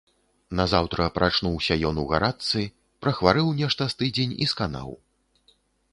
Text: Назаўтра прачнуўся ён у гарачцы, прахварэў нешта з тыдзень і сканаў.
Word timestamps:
Назаўтра 0.59 1.05
прачнуўся 1.17 1.77
ён 1.91 1.95
у 2.03 2.07
гарачцы, 2.13 2.63
прахварэў 3.07 3.55
нешта 3.63 3.83
з 3.95 4.03
тыдзень 4.03 4.37
і 4.47 4.53
сканаў. 4.55 4.89